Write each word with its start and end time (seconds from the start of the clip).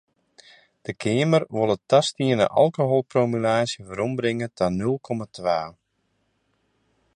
De 0.85 0.91
Keamer 1.01 1.43
wol 1.55 1.69
it 1.75 1.83
tastiene 1.91 2.45
alkoholpromillaazje 2.61 3.81
werombringe 3.87 4.47
ta 4.57 4.67
nul 4.79 4.97
komma 5.05 5.25
twa. 5.37 5.59